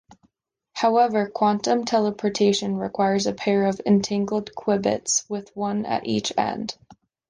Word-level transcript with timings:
However, 0.73 1.29
quantum 1.29 1.85
teleportation 1.85 2.75
requires 2.75 3.27
a 3.27 3.35
pair 3.35 3.67
of 3.67 3.79
entangled 3.85 4.49
qubits 4.57 5.29
with 5.29 5.55
one 5.55 5.85
at 5.85 6.07
each 6.07 6.33
end. 6.35 6.75